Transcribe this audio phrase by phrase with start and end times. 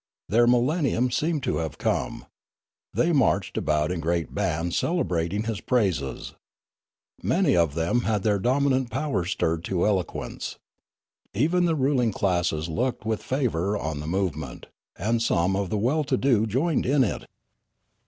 [0.29, 2.25] Their millennium seemed to have come.
[2.91, 6.33] They marched about in great bands celebrating his praises.
[7.21, 10.57] Many of them had their dormant powers stirred to eloquence.
[11.35, 14.65] Even the ruling classes looked with favour on the movement,
[14.97, 17.27] and some of the well to do joined in it.